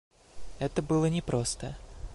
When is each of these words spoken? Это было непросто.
Это 0.57 0.81
было 0.81 1.05
непросто. 1.11 1.75